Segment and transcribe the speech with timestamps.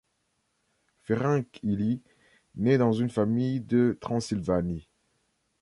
[1.03, 2.01] Ferenc Illy
[2.55, 4.89] naît dans une famille de Transylvanie.